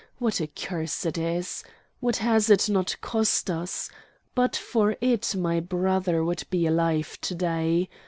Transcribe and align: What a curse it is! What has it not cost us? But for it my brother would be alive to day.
What 0.17 0.39
a 0.39 0.47
curse 0.47 1.05
it 1.05 1.15
is! 1.15 1.63
What 1.99 2.17
has 2.17 2.49
it 2.49 2.67
not 2.67 2.95
cost 3.01 3.51
us? 3.51 3.87
But 4.33 4.55
for 4.55 4.97
it 4.99 5.35
my 5.35 5.59
brother 5.59 6.23
would 6.25 6.41
be 6.49 6.65
alive 6.65 7.21
to 7.21 7.35
day. 7.35 7.87